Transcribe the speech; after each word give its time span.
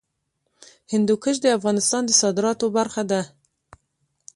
هندوکش 0.93 1.35
د 1.41 1.47
افغانستان 1.57 2.03
د 2.05 2.11
صادراتو 2.21 2.65
برخه 2.77 3.03
ده. 3.11 3.21